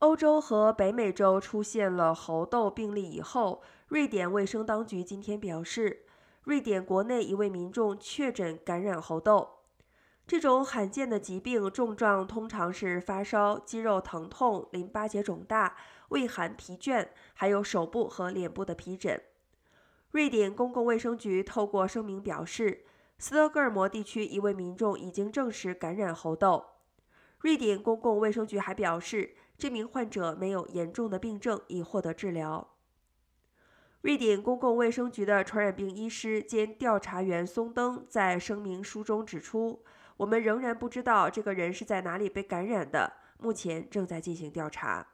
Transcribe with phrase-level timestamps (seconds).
[0.00, 6.04] 欧洲和北美洲出现了猴痘病例以后，瑞典卫生当局今天表示，
[6.44, 9.48] 瑞典国内一位民众确诊感染猴痘。
[10.26, 15.76] 这种罕见的疾病症状通常是发烧、肌肉疼痛、淋巴结肿大、
[16.10, 19.18] 畏寒疲倦，还有手部和脸部的皮疹。
[20.10, 22.84] 瑞典公共卫生局透过声明表示，
[23.18, 26.66] 斯德哥尔摩地区一位民众已经证实感染猴痘。
[27.40, 32.74] 瑞典公共卫生局还表示，这名患者没有严重的病症，已获得治疗。
[34.02, 39.82] 瑞典公共卫生局的传染病医师兼调查员松登在声明书中指出。
[40.18, 45.06] 我们仍然不知道这个人是在哪里被感染的，目前正在进行调查。